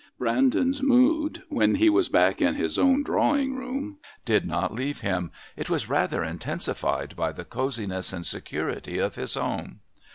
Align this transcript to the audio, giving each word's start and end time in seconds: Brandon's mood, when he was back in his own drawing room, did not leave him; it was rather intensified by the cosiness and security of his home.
Brandon's 0.17 0.81
mood, 0.81 1.43
when 1.49 1.75
he 1.75 1.87
was 1.87 2.09
back 2.09 2.41
in 2.41 2.55
his 2.55 2.79
own 2.79 3.03
drawing 3.03 3.55
room, 3.55 3.97
did 4.25 4.47
not 4.47 4.73
leave 4.73 5.01
him; 5.01 5.29
it 5.55 5.69
was 5.69 5.89
rather 5.89 6.23
intensified 6.23 7.15
by 7.15 7.31
the 7.31 7.45
cosiness 7.45 8.11
and 8.11 8.25
security 8.25 8.97
of 8.97 9.13
his 9.13 9.35
home. 9.35 9.81